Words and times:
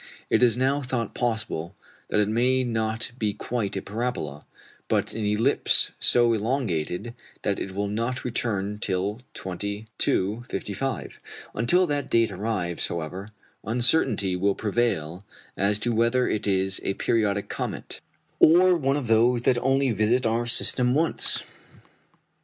It 0.31 0.41
is 0.41 0.57
now 0.57 0.81
thought 0.81 1.13
possible 1.13 1.75
that 2.09 2.19
it 2.19 2.27
may 2.27 2.63
not 2.63 3.11
be 3.19 3.35
quite 3.35 3.77
a 3.77 3.83
parabola, 3.83 4.47
but 4.87 5.13
an 5.13 5.23
ellipse 5.27 5.91
so 5.99 6.33
elongated 6.33 7.13
that 7.43 7.59
it 7.59 7.75
will 7.75 7.87
not 7.87 8.23
return 8.25 8.79
till 8.79 9.21
2255. 9.35 11.19
Until 11.53 11.85
that 11.85 12.09
date 12.09 12.31
arrives, 12.31 12.87
however, 12.87 13.29
uncertainty 13.63 14.35
will 14.35 14.55
prevail 14.55 15.23
as 15.55 15.77
to 15.77 15.93
whether 15.93 16.27
it 16.27 16.47
is 16.47 16.81
a 16.83 16.95
periodic 16.95 17.47
comet, 17.47 18.01
or 18.39 18.75
one 18.75 18.97
of 18.97 19.05
those 19.05 19.43
that 19.43 19.59
only 19.59 19.91
visit 19.91 20.25
our 20.25 20.47
system 20.47 20.95
once. 20.95 21.43